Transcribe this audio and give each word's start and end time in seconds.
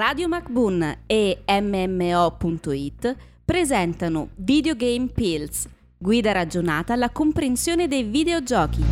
Radio 0.00 0.28
MacBoon 0.28 1.00
e 1.04 1.42
MMO.it 1.46 3.16
presentano 3.44 4.30
Videogame 4.36 5.08
Pills, 5.08 5.68
guida 5.98 6.32
ragionata 6.32 6.94
alla 6.94 7.10
comprensione 7.10 7.86
dei 7.86 8.04
videogiochi. 8.04 8.82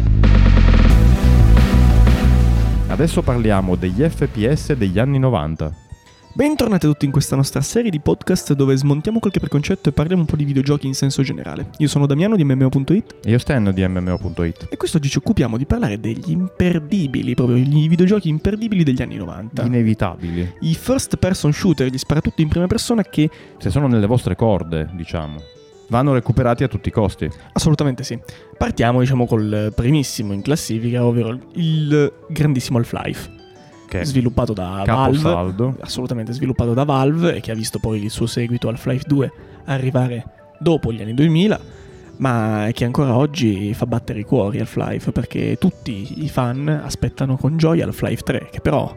Adesso 2.88 3.22
parliamo 3.22 3.74
degli 3.76 4.06
FPS 4.06 4.74
degli 4.74 4.98
anni 4.98 5.18
90. 5.18 5.87
Bentornati 6.34 6.86
tutti 6.86 7.04
in 7.04 7.10
questa 7.10 7.34
nostra 7.34 7.60
serie 7.62 7.90
di 7.90 7.98
podcast 7.98 8.52
dove 8.52 8.76
smontiamo 8.76 9.18
qualche 9.18 9.40
preconcetto 9.40 9.88
e 9.88 9.92
parliamo 9.92 10.22
un 10.22 10.28
po' 10.28 10.36
di 10.36 10.44
videogiochi 10.44 10.86
in 10.86 10.94
senso 10.94 11.22
generale. 11.22 11.70
Io 11.78 11.88
sono 11.88 12.06
Damiano 12.06 12.36
di 12.36 12.44
MMO.it 12.44 13.16
E 13.24 13.30
io 13.30 13.38
Stan 13.38 13.72
di 13.74 13.86
MMO.it. 13.86 14.68
e 14.70 14.76
quest'oggi 14.76 15.08
ci 15.08 15.18
occupiamo 15.18 15.56
di 15.56 15.66
parlare 15.66 15.98
degli 15.98 16.30
imperdibili, 16.30 17.34
proprio 17.34 17.56
gli 17.56 17.88
videogiochi 17.88 18.28
imperdibili 18.28 18.84
degli 18.84 19.02
anni 19.02 19.16
90. 19.16 19.64
Inevitabili. 19.64 20.54
I 20.60 20.74
first 20.74 21.16
person 21.16 21.52
shooter, 21.52 21.88
gli 21.88 21.98
sparatutto 21.98 22.40
in 22.40 22.48
prima 22.48 22.66
persona 22.66 23.02
che 23.02 23.28
Se 23.58 23.70
sono 23.70 23.88
nelle 23.88 24.06
vostre 24.06 24.36
corde, 24.36 24.88
diciamo. 24.92 25.40
Vanno 25.88 26.12
recuperati 26.12 26.62
a 26.62 26.68
tutti 26.68 26.88
i 26.88 26.92
costi. 26.92 27.28
assolutamente 27.52 28.04
sì. 28.04 28.16
Partiamo 28.56 29.00
diciamo 29.00 29.26
col 29.26 29.72
primissimo 29.74 30.34
in 30.34 30.42
classifica, 30.42 31.04
ovvero 31.04 31.36
il 31.54 32.12
grandissimo 32.28 32.78
Half-Life, 32.78 33.30
Che 33.88 34.04
sviluppato 34.04 34.52
da 34.52 34.82
Valve. 34.84 34.84
caposaldo. 34.84 35.76
assolutamente 35.80 36.32
sviluppato 36.32 36.74
da 36.74 36.84
Valve 36.84 37.36
e 37.36 37.40
che 37.40 37.50
ha 37.50 37.54
visto 37.54 37.78
poi 37.78 38.02
il 38.02 38.10
suo 38.10 38.26
seguito 38.26 38.68
Half-Life 38.68 39.04
2 39.06 39.32
arrivare 39.64 40.24
dopo 40.58 40.92
gli 40.92 41.00
anni 41.00 41.14
2000, 41.14 41.60
ma 42.18 42.68
che 42.72 42.84
ancora 42.84 43.16
oggi 43.16 43.72
fa 43.74 43.86
battere 43.86 44.20
i 44.20 44.24
cuori 44.24 44.60
Half-Life 44.60 45.10
perché 45.12 45.56
tutti 45.58 46.22
i 46.22 46.28
fan 46.28 46.68
aspettano 46.68 47.36
con 47.36 47.56
gioia 47.56 47.84
Half-Life 47.86 48.22
3, 48.22 48.48
che 48.50 48.60
però 48.60 48.94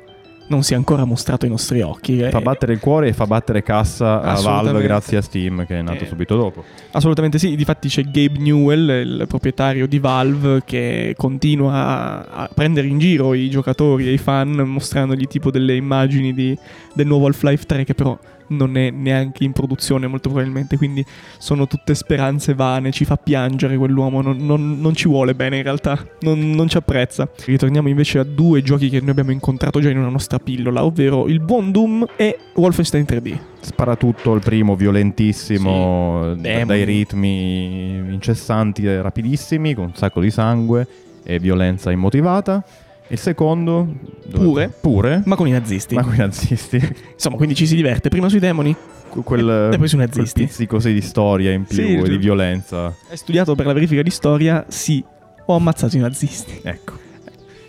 non 0.51 0.63
si 0.63 0.73
è 0.73 0.75
ancora 0.75 1.05
mostrato 1.05 1.45
ai 1.45 1.51
nostri 1.51 1.81
occhi. 1.81 2.19
Fa 2.29 2.37
E- 2.39 2.41
battere 2.41 2.73
il 2.73 2.79
cuore 2.79 3.07
e 3.07 3.13
fa 3.13 3.25
battere 3.25 3.63
cassa 3.63 4.21
a. 4.21 4.39
Valve 4.41 4.81
grazie 4.81 5.17
a 5.17 5.21
Steam 5.21 5.65
che 5.65 5.79
è 5.79 5.81
nato 5.81 6.03
Eh. 6.03 6.07
subito 6.07 6.35
dopo. 6.35 6.63
Assolutamente 6.91 7.39
sì, 7.39 7.55
difatti 7.55 7.87
c'è 7.87 8.03
Gabe 8.03 8.37
Newell, 8.39 8.89
il 8.89 9.25
proprietario 9.27 9.87
di 9.87 9.99
Valve, 9.99 10.61
che 10.65 11.13
continua 11.17 11.73
a, 11.73 12.43
a 12.43 12.49
prendere 12.53 12.87
in 12.87 12.99
giro 12.99 13.33
i 13.33 13.49
giocatori 13.49 14.07
e 14.07 14.11
i 14.13 14.17
fan 14.17 14.51
mostrandogli 14.51 15.25
tipo 15.27 15.49
delle 15.51 15.75
immagini 15.75 16.33
di- 16.33 16.57
del 16.93 17.07
nuovo 17.07 17.27
Half-Life 17.27 17.65
3 17.65 17.83
che 17.85 17.93
però 17.95 18.17
non 18.51 18.77
è 18.77 18.89
neanche 18.89 19.43
in 19.43 19.51
produzione 19.51 20.07
molto 20.07 20.29
probabilmente, 20.29 20.77
quindi 20.77 21.03
sono 21.37 21.67
tutte 21.67 21.95
speranze 21.95 22.53
vane, 22.53 22.91
ci 22.91 23.05
fa 23.05 23.17
piangere 23.17 23.77
quell'uomo, 23.77 24.21
non, 24.21 24.37
non- 24.37 24.79
non 24.79 24.93
ci 24.95 25.07
vuole 25.07 25.33
bene 25.35 25.57
in 25.57 25.63
realtà, 25.63 25.97
non, 26.21 26.51
non 26.51 26.67
ci 26.69 26.77
apprezza. 26.77 27.29
Ritorniamo 27.45 27.89
invece 27.89 28.19
a 28.19 28.23
due 28.23 28.61
giochi 28.61 28.89
che 28.89 28.99
noi 28.99 29.09
abbiamo 29.11 29.31
incontrato 29.31 29.79
già 29.79 29.89
in 29.89 29.97
una 29.97 30.09
nostra 30.09 30.39
pillola, 30.39 30.83
ovvero 30.85 31.27
il 31.27 31.39
buon 31.39 31.71
Doom 31.71 32.05
e 32.15 32.37
Wolfenstein 32.55 33.05
3D. 33.07 33.37
Spara 33.61 33.95
tutto 33.95 34.33
il 34.33 34.41
primo, 34.41 34.75
violentissimo, 34.75 36.33
Sì. 36.35 36.63
dai 36.65 36.83
ritmi 36.83 37.95
incessanti 38.13 38.85
e 38.85 39.01
rapidissimi, 39.01 39.73
con 39.73 39.85
un 39.85 39.95
sacco 39.95 40.19
di 40.21 40.31
sangue 40.31 40.87
e 41.23 41.39
violenza 41.39 41.91
immotivata. 41.91 42.63
Il 43.11 43.19
secondo... 43.19 43.87
dove- 44.25 44.43
Pure. 44.45 44.73
Pure. 44.81 45.21
Ma 45.25 45.35
con 45.35 45.47
i 45.47 45.51
nazisti. 45.51 45.95
Ma 45.95 46.03
con 46.03 46.13
i 46.13 46.17
nazisti. 46.17 46.77
Insomma, 47.13 47.35
quindi 47.35 47.55
ci 47.55 47.67
si 47.67 47.75
diverte 47.75 48.07
prima 48.09 48.29
sui 48.29 48.39
demoni, 48.39 48.73
quel, 49.09 49.69
E 49.73 49.77
poi 49.77 49.87
sui 49.89 49.97
quel 49.97 50.09
nazisti. 50.13 50.45
pizzico 50.45 50.79
sì, 50.79 50.93
di 50.93 51.01
storia 51.01 51.51
in 51.51 51.65
più 51.65 51.75
Sì, 51.75 51.93
e 51.95 52.03
di 52.03 52.17
violenza. 52.17 52.85
Hai 53.09 53.17
studiato 53.17 53.53
per 53.55 53.65
la 53.65 53.73
verifica 53.73 54.01
di 54.01 54.09
storia? 54.09 54.63
Sì, 54.69 55.03
ho 55.45 55.55
ammazzato 55.55 55.97
i 55.97 55.99
nazisti. 55.99 56.59
Ecco. 56.63 56.93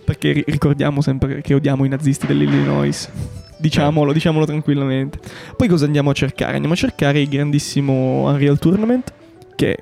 Perché 0.04 0.32
ri- 0.32 0.44
ricordiamo 0.46 1.00
sempre 1.00 1.40
che 1.42 1.54
odiamo 1.54 1.84
i 1.84 1.88
nazisti 1.88 2.26
dell'Illinois. 2.26 3.10
Diciamolo, 3.58 4.12
diciamolo 4.12 4.44
tranquillamente. 4.44 5.18
Poi 5.56 5.66
cosa 5.68 5.84
andiamo 5.86 6.10
a 6.10 6.12
cercare? 6.12 6.52
Andiamo 6.54 6.74
a 6.74 6.76
cercare 6.76 7.20
il 7.20 7.28
grandissimo 7.28 8.28
Unreal 8.28 8.58
Tournament, 8.58 9.12
che 9.56 9.76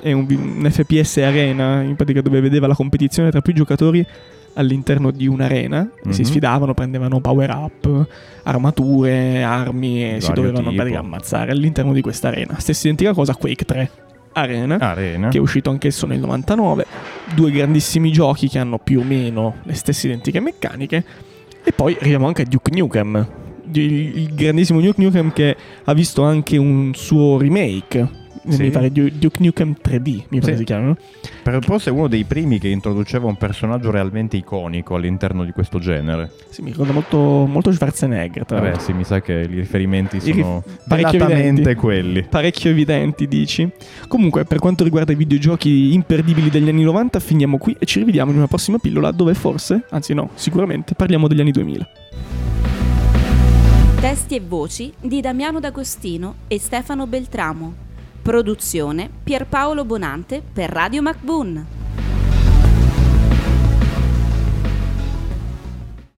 è 0.00 0.12
un, 0.12 0.26
un 0.30 0.70
FPS 0.70 1.18
arena, 1.18 1.82
in 1.82 1.96
pratica 1.96 2.20
dove 2.22 2.40
vedeva 2.40 2.66
la 2.66 2.74
competizione 2.74 3.30
tra 3.30 3.40
più 3.40 3.52
giocatori 3.52 4.06
all'interno 4.58 5.10
di 5.10 5.26
un'arena. 5.26 5.88
e 6.04 6.12
Si 6.12 6.22
Mhm. 6.22 6.26
sfidavano, 6.28 6.74
prendevano 6.74 7.20
power 7.20 7.50
up, 7.50 8.06
armature, 8.42 9.42
armi 9.42 10.14
e 10.16 10.20
si 10.20 10.32
dovevano 10.32 10.70
tipo. 10.70 10.98
ammazzare 10.98 11.52
all'interno 11.52 11.92
di 11.92 12.00
questa 12.00 12.28
arena. 12.28 12.58
Stessa 12.58 12.86
identica 12.86 13.12
cosa 13.12 13.34
Quake 13.34 13.64
3 13.64 13.90
Arena 14.32 14.76
Arena. 14.78 15.28
che 15.28 15.38
è 15.38 15.40
uscito 15.40 15.70
anch'esso 15.70 16.06
nel 16.06 16.18
99, 16.20 16.86
due 17.34 17.50
grandissimi 17.50 18.10
giochi 18.12 18.48
che 18.48 18.58
hanno 18.58 18.78
più 18.78 19.00
o 19.00 19.04
meno 19.04 19.56
le 19.62 19.74
stesse 19.74 20.06
identiche 20.06 20.40
meccaniche, 20.40 21.04
e 21.64 21.72
poi 21.72 21.96
arriviamo 21.98 22.26
anche 22.26 22.42
a 22.42 22.44
Duke 22.44 22.70
Nukem, 22.76 23.26
il 23.72 24.34
grandissimo 24.34 24.80
Duke 24.80 25.02
Nukem 25.02 25.32
che 25.32 25.56
ha 25.84 25.92
visto 25.92 26.22
anche 26.22 26.56
un 26.56 26.92
suo 26.94 27.38
remake, 27.38 28.08
Sì. 28.52 28.62
mi 28.62 28.70
pare 28.70 28.90
Du- 28.90 29.10
Duke 29.10 29.42
Nukem 29.42 29.74
3D, 29.82 30.24
mi 30.28 30.40
pare 30.40 30.52
Sì. 30.52 30.58
si 30.58 30.64
chiama, 30.64 30.86
no? 30.86 30.96
Per 31.42 31.58
forse 31.64 31.90
è 31.90 31.92
uno 31.92 32.08
dei 32.08 32.24
primi 32.24 32.58
che 32.58 32.68
introduceva 32.68 33.26
un 33.26 33.36
personaggio 33.36 33.90
realmente 33.90 34.36
iconico 34.36 34.94
all'interno 34.94 35.44
di 35.44 35.52
questo 35.52 35.78
genere. 35.78 36.30
Sì, 36.50 36.62
mi 36.62 36.70
ricorda 36.70 36.92
molto, 36.92 37.18
molto 37.18 37.72
Schwarzenegger, 37.72 38.44
tra 38.44 38.60
Vabbè, 38.60 38.78
sì, 38.78 38.92
mi 38.92 39.04
sa 39.04 39.20
che 39.20 39.32
i 39.32 39.46
riferimenti 39.46 40.16
I 40.16 40.20
rif- 40.20 40.40
sono 40.40 40.62
parecchio 40.86 41.12
velatamente 41.18 41.60
evidenti. 41.60 41.74
quelli. 41.80 42.22
Parecchio 42.24 42.70
evidenti, 42.70 43.26
dici. 43.28 43.68
Comunque, 44.08 44.44
per 44.44 44.58
quanto 44.58 44.84
riguarda 44.84 45.12
i 45.12 45.16
videogiochi 45.16 45.92
imperdibili 45.94 46.50
degli 46.50 46.68
anni 46.68 46.82
90, 46.82 47.20
finiamo 47.20 47.58
qui 47.58 47.74
e 47.78 47.86
ci 47.86 47.98
rivediamo 48.00 48.30
in 48.30 48.36
una 48.38 48.46
prossima 48.48 48.78
pillola 48.78 49.10
dove 49.10 49.34
forse, 49.34 49.84
anzi 49.90 50.14
no, 50.14 50.30
sicuramente, 50.34 50.94
parliamo 50.94 51.28
degli 51.28 51.40
anni 51.40 51.50
2000. 51.52 51.88
Testi 54.00 54.36
e 54.36 54.40
voci 54.46 54.92
di 55.00 55.20
Damiano 55.20 55.58
D'Agostino 55.58 56.34
e 56.46 56.58
Stefano 56.60 57.06
Beltramo. 57.08 57.86
Produzione 58.28 59.08
Pierpaolo 59.24 59.86
Bonante 59.86 60.42
per 60.42 60.68
Radio 60.68 61.00
MacBoon. 61.00 61.77